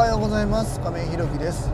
[0.00, 0.80] はようございます。
[0.80, 1.70] 亀井弘樹です。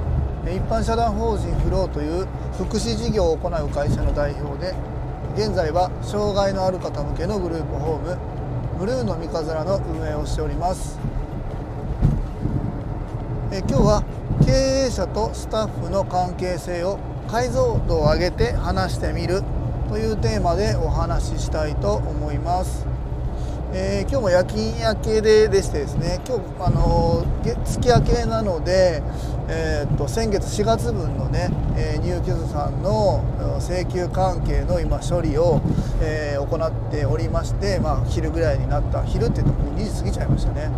[0.46, 2.26] 一般社団法人フローという
[2.58, 4.74] 福祉事業を行う会社の代表で
[5.36, 8.18] 現在は障害のある方向けのグループホーム
[8.80, 10.98] ブルーの三日面の運営をしております。
[13.52, 14.02] え今日は
[14.44, 14.50] 経
[14.88, 16.98] 営者とスタッフの関係性を
[17.30, 19.44] 解像度を上げて話してみる
[19.88, 22.95] というテーマでお話ししたいと思います。
[23.78, 29.02] えー、今日も夜勤明けででしてですね今日あの月明けなので、
[29.50, 33.22] えー、っと先月4月分のね、えー、入居者さんの
[33.60, 35.60] 請求関係の今処理を、
[36.00, 40.70] え、行っておりまして、まあ、昼ぐらいになった昼って言うとも2時過ぎちゃいましたね。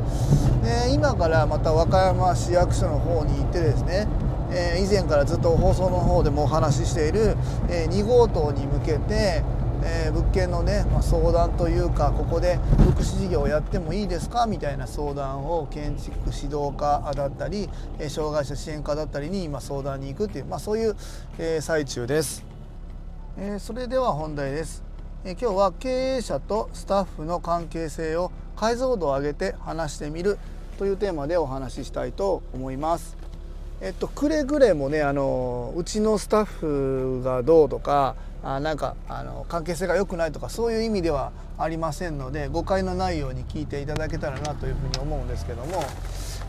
[0.64, 4.08] で今からまた和歌山市役所の方に行ってですね
[4.50, 7.36] え以前からずっと放送の方でもお話ししている、
[7.68, 9.44] え2号棟に向けて、
[9.84, 12.58] えー、物件のね、まあ、相談というかここで
[12.92, 14.46] 福祉事業をやってもいいですか？
[14.46, 20.96] みたいな相談を建築指導課だったり、えー、障害者支援課だったりに今相談に行くっていう、まあ、そういう、
[21.38, 22.44] えー、最中です、
[23.36, 24.82] えー、それでは本題です、
[25.24, 30.38] えー、今日は経営者とスタッフの関係性を解像度を上げて話してみる
[30.78, 33.16] というテーマでお話ししたいと思います。
[33.80, 45.82] えっとくれぐれもねあのうちのスタッフがどうとかあなんかあの関係性が良くないとかそういう意味ではありませんので誤解のないように聞いていただけたらなというふうに思うんですけども、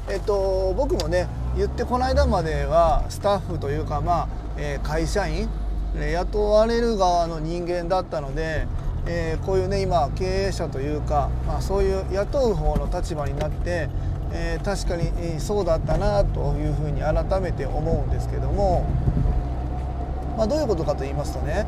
[0.08, 5.50] えっと、僕もね言ってこの間まではスタッフというか、まあえー、会社員
[5.95, 8.67] 雇われる側の人間だったので、
[9.08, 13.90] えー、こういうね今経営者というか、まあ、そういう雇う方の立場になって、
[14.32, 18.86] えー、確かにそうだったなというふうに改めて思うんですけども。
[20.40, 21.66] まあ、どういうことかと言いますとね、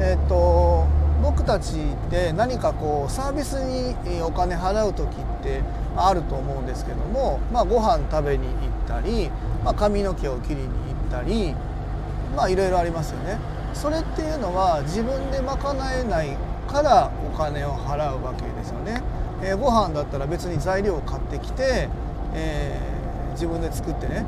[0.00, 0.86] えーと、
[1.22, 5.60] 僕たちって何かこうサービスにお金払う時って
[5.94, 9.28] あると思うんですけども、まあ、ご飯食べに行ったり、
[9.62, 10.70] まあ、髪の毛を切りに行
[11.06, 11.54] ったり
[12.34, 13.38] まあいろいろありますよね。
[13.74, 16.34] それっていうのは自分で賄えない
[16.66, 19.02] からお金を払うわけですよね。
[19.42, 21.90] えー、ご飯だったら別に材料を買ってきて、
[22.32, 24.24] えー、自分で作ってね、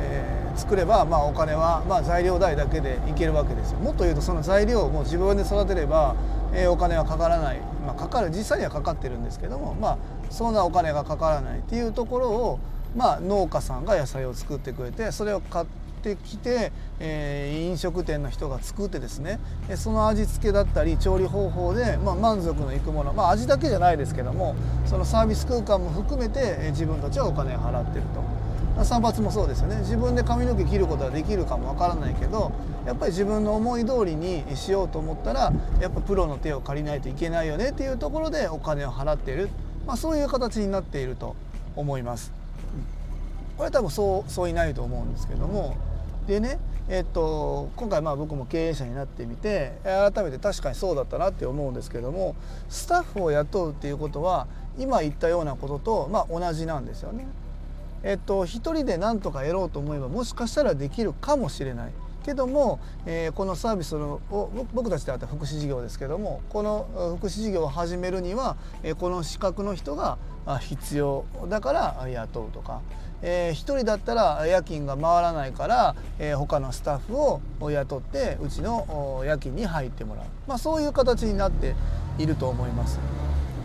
[0.00, 3.78] えー作れば、まあ、お金は、まあ、材料代だけでいけるわけですよ。
[3.78, 6.16] もっと言うとその材料をもう自分で育てれば、
[6.52, 9.98] えー、お金はかからない、まあ、かかる実際にはかかってるんですけども、まあ、
[10.30, 12.60] そんなお金がかからないっていうところを、
[12.96, 19.38] まあ、農家さんが野菜を作ってくれてそれを買ってきて、えー、飲食店の人が作ってですね
[19.76, 24.54] その味付けだったり調理方法で、まあ、満足のいくもの、まあ、味だけじゃないですけども
[24.86, 28.38] そのサービス空間も含めてえ自分たちはお金を払ってると。
[28.84, 32.52] 散髪もそうですよね自分で髪の毛切ることはできるかもわからないけど
[32.86, 39.48] やっぱり自分の思い通りにしようと思ったらやっぱプロの手を借りないといけないよねっていうところでお金を払ってる、
[39.86, 41.34] まあ、そういう形になっていると
[41.74, 42.32] 思います。
[43.56, 45.76] これは多分そうそういないと思うんですけども
[46.28, 46.58] でね
[46.90, 52.34] えっと、今回まあ僕も経営者になってみて改めて確かにそうだったなって思うんですけども
[52.70, 54.46] スタッフを雇うっていうことは
[54.78, 57.26] 今言ったようなこととまあ同じなんですよね。
[58.04, 61.92] えっと、一人で何とかやろうと思えばもしかしたらできるかもしれない
[62.28, 64.20] けども、えー、このサービスを
[64.74, 70.18] 僕たちであった福祉事業ですけどもこの福祉事業を始めるには、えー、この資格の人が
[70.60, 72.82] 必要だから雇うとか、
[73.22, 81.74] えー、一人だったら夜勤が回らないから、えー、他のスタッフを雇ってうちの夜勤に入ってもらう、まあ、そういう形になって
[82.18, 82.98] いると思います。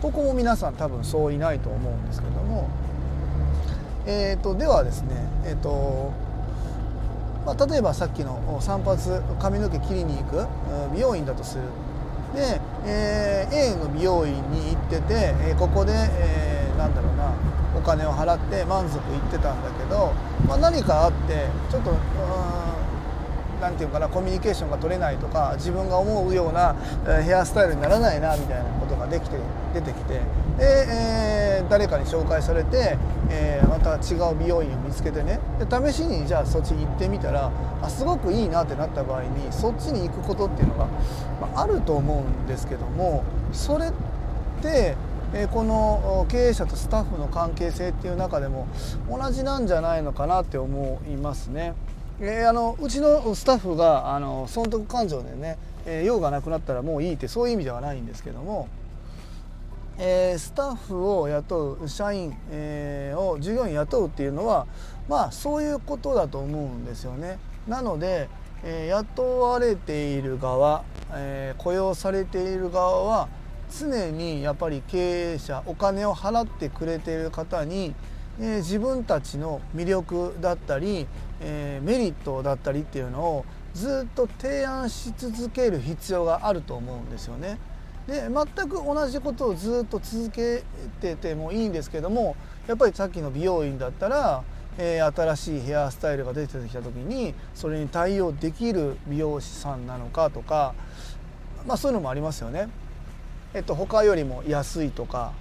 [0.00, 2.68] ここも皆さん多分そういないと思うんですけども
[4.06, 5.08] えーと、ではですね、
[5.46, 6.12] えーと
[7.44, 8.98] まあ、例えばさっきの散髪
[9.38, 10.46] 髪の毛切りに行く
[10.94, 11.62] 美容院だとする。
[12.34, 17.32] で、えー、A の美容院に行ってて、えー、ここで、えー、なんだろうな
[17.76, 20.12] お金を払って満足いってたんだけど、
[20.48, 21.92] まあ、何かあってちょっと
[23.64, 26.74] 何て言うかなコミュニケーションが取れないとか自分が思うような
[27.22, 29.38] ヘアスタイルにならないなみたいなことができて
[29.72, 30.20] 出てきてで、
[30.60, 32.98] えー、誰かに紹介されて、
[33.30, 37.50] えー、また違う美容院を見つけてねで試しにじゃあそっち行ってみたら
[37.80, 40.86] あすごくいいなってなった場合にそっちに行くことっていうのが、
[41.40, 43.92] まあ、あると思うんですけどもそれっ
[44.60, 44.94] て
[45.32, 48.68] えこの経営者とスタッフの関係性っていう中でも
[49.10, 51.74] 同じなんじゃないのかなって思いますね。
[52.20, 58.68] えー、あのうちのスタッフがあの損得感情でね、えー、用がなくなったらもういいってそういう意味ではないんですけども、
[59.98, 64.66] えー、スタッフを雇う社員、えー、を従業員雇うっていうのは
[65.08, 67.38] まあそういうことだと思うんですよね。
[67.66, 68.28] なので、
[68.62, 73.28] え、雇われている側、え、雇用されている側は
[73.78, 77.94] 常にやっぱり経営者お金を払ってくれている方に
[78.40, 81.06] え、自分たちの魅力だったり、
[81.40, 83.44] え、メリットだったりっていうのを
[83.74, 87.58] ずっと提案し続ける必要があると思うんですよね。
[88.06, 90.62] で全く同じことをずっと続け
[91.00, 92.36] ててもいいんですけども
[92.66, 94.42] やっぱりさっきの美容院だったら、
[94.76, 100.74] えー、新しいヘアスタイルが出てきた時にそれに対応できる美容師さんなのかとか、
[101.66, 102.68] まあ、そういうのもありますよね。
[103.54, 105.32] えっと、他よりも安いとか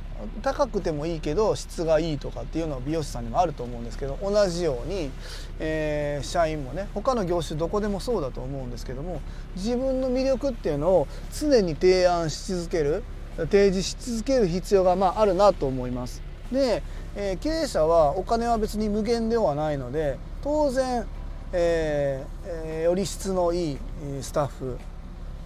[0.41, 5.11] 高くてもいいけど質がいいとかっていうのは美容師さんにもあると思うんですけど同じように、
[5.59, 9.21] えー、社員もね他の業種どこでもそうだと思うんですけども
[9.55, 11.07] 自分の魅力っていうのを
[11.37, 13.03] 常に提案し続ける
[13.37, 16.21] 提示し続ける必要がまああるなと思います。
[16.51, 16.83] で、
[17.15, 21.05] えー、経営者はお金は別に無限ではないので当然、
[21.51, 23.77] えー、より質のいい
[24.21, 24.77] スタッフ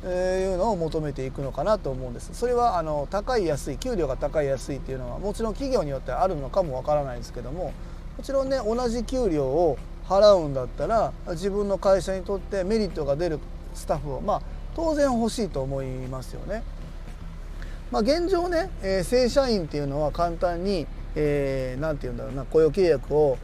[0.06, 7.74] いうのを求めていくのかなと思うんですそれはあの高い安い給料が高い安いっていうのはもちろん企業によってあるのかもわからないですけども
[8.18, 9.78] もちろんね同じ給料を
[10.08, 13.40] 払うんだったら自分の会社にとってメリットが出る
[13.74, 14.42] スタッフをまあ
[14.76, 16.64] 当然欲しいと思いますよね。
[17.92, 23.38] まあ、現状ね、えー、正社員っていうのは簡単に何、えー、て言うんだろうな雇用契約を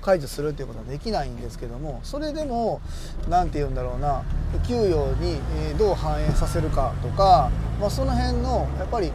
[0.00, 2.80] 解除するっていうことはできないんですけどもそれでも
[3.28, 4.22] 何て言うんだろうな
[4.66, 5.38] 給与に
[5.78, 7.50] どう反映させるかとか、
[7.80, 9.12] まあ、その辺のやっぱり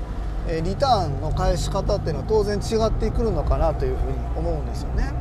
[0.63, 5.11] リターンの返し方っていうのは当然違ってくるのかなというふうに思うんですよね。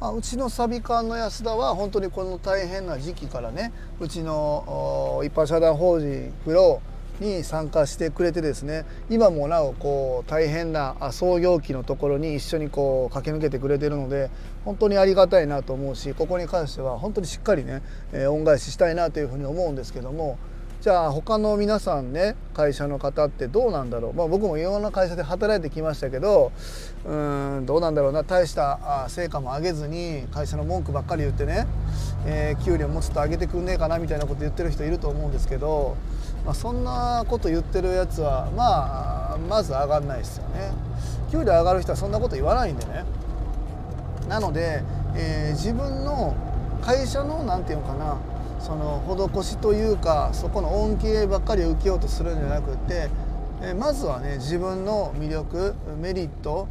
[0.00, 14.30] まあ、うちのサビ館の安田は本当にこの大変な時期からねうちの一般社団法人フローに参加してくれてですね今もなおこう大変な創業期のところに一緒にこう駆け抜けてくれてるので
[14.64, 17.82] 本当にありがたいなと思うしここに関しては本当にしっかりね、
[18.12, 20.38] え恩返ししたいなというふうに思うんですけども
[20.80, 26.52] じゃあ他の皆さんね会社の方ってどうなんだろう、まあ、僕もいろんな会社で働いてきましたけど
[27.04, 27.12] う
[27.60, 28.22] んどうなんだろうな？
[28.22, 31.66] 大した成果も上げずに会社の文句ばっかり言ってね、
[32.26, 35.96] えー、給料もちょっと上げてくんねえかなみたいなこと言ってる人いると思うんですけど、
[36.48, 40.72] まあ、そんなこと言ってるやつはまあまず上がんないですよね。
[41.30, 43.04] 給料上がる人はそんなこと言わないんでね。
[44.30, 44.82] なので、
[45.14, 46.34] えー、自分の
[46.80, 48.16] 会社の何て言うのかな
[48.60, 49.04] その
[49.36, 53.10] 施しというかそこの恩恵ばっかり受けようとするんじゃなくって
[53.74, 56.66] まずはね自分の魅力メリット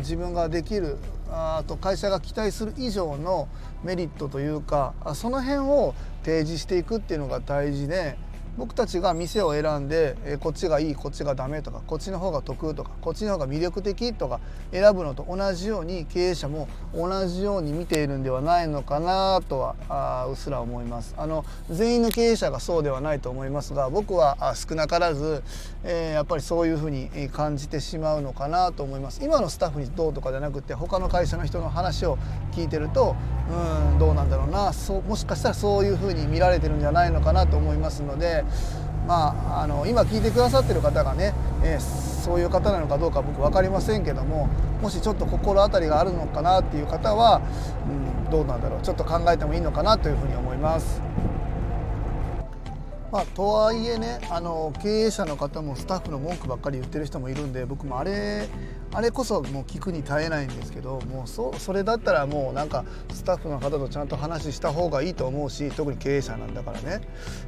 [0.00, 0.98] 自分ができる
[1.30, 3.48] あと会社が期待する以上の
[3.84, 5.94] メリットというかその辺を
[6.24, 8.18] 提示していくっていうのが大事で
[8.56, 14.40] 僕たちが店を選んで、こっちがいいこっちがダメとかこっちの方が得とかこっちの方が魅力的とか
[14.72, 21.14] 選ぶのと同じように経営者も同じように見ているんではないのかなとはあうっすら思います。
[21.16, 25.42] あの全員の経営者がそうではないと思いますが僕は少なからず、
[25.82, 29.20] えー、やっぱりそういうふうに感じてしまうのかなと思います。
[29.22, 32.18] 今のスタッフにどうとかじゃなくて他の会社の人の話を
[32.52, 33.16] 聞いてると
[33.50, 38.43] うんどうなんだろうなそうもしかしたらそういうふうに見られてるんじゃないのかなと思いますので
[39.06, 44.48] まあ、あの今聞いてくださってる方がね、えー、そういう方なのかどうか僕分かりませんけども
[44.80, 47.42] もしちょっと心当たりがあるのかなっていう方は、
[47.86, 51.02] うん、どうなんだろうちょっと考えてもいいのかなというふうに思います。
[53.12, 58.48] まあ、とはいえねあの経営者の方もスタッフの文句ばっかり言ってる人もいるんで僕もあれ
[58.94, 67.00] あれこそもう聞くに耐えないんですけどもうそそれだったらもうなんかスタッフの方とちゃんと話した方がいいと思うし特に経営者なんだからね、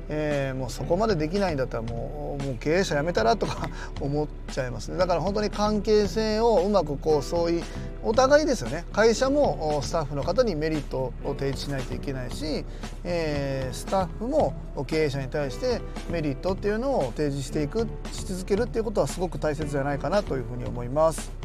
[0.09, 4.99] えー、もうそこまでできないんだったらもうもう経営者辞めたらとか思っちゃいますね。
[4.99, 7.63] だから本当に関係性をうまくこうそういう
[8.03, 8.85] お互いですよね。
[8.93, 12.65] 会社もスタッフの方にメリットを提示しないといけないし、
[13.05, 14.55] えー、スタッフも
[14.87, 21.36] 経営者に対してメリットっていうのを提示していくし続けるっていうことはすごく大切じゃないかなというふうに思います。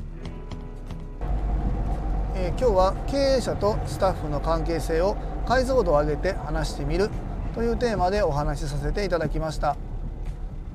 [2.43, 5.15] え、今日は経営者とスタッフの関係性を
[5.47, 7.11] 解像度を上げて話してみる
[7.53, 9.77] というテーマでお話しさせていただきました、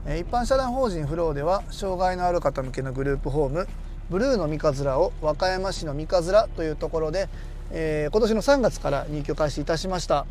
[0.06, 3.66] え、一般社団法人フローでは障害のある方向けのグループホーム
[4.10, 7.28] ブルーの三日面を和歌山市の三日面というところで、
[7.72, 10.24] えー、今年の3月から入居開始いたしました、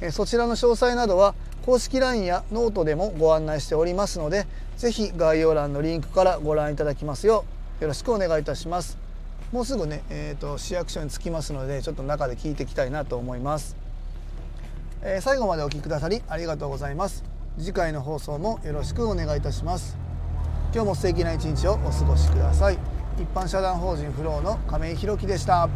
[0.00, 1.34] えそちらの詳細などは
[1.66, 4.46] 公式 LINE やノートでもご案内しておりますので
[4.76, 7.44] 是非概要欄のリンクからご覧いただきますよ
[7.80, 9.09] うよろしくお願いいたします。
[9.52, 13.76] もうすぐね、えーと、市役所に着きますのでちょっと中で聞いていきたいなと思います、
[15.02, 17.24] えー、最後までお聴きくださりありがとうございます。
[17.58, 19.98] 次回の放送もよろしくお願いいたします。
[20.72, 22.78] 今日も素敵な一日をお過ごしください。
[23.18, 25.68] 一般社団法人フローの亀井弘樹でした。